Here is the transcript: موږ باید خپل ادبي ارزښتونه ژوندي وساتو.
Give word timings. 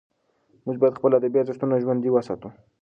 موږ 0.65 0.75
باید 0.81 0.97
خپل 0.99 1.11
ادبي 1.17 1.37
ارزښتونه 1.41 1.81
ژوندي 1.83 2.09
وساتو. 2.11 2.49